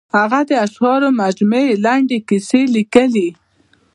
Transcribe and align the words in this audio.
هغه 0.17 0.39
د 0.49 0.51
اشعارو 0.65 1.09
مجموعې، 1.21 1.79
لنډې 1.85 2.19
کیسې 2.27 2.61
لیکلي. 2.75 3.29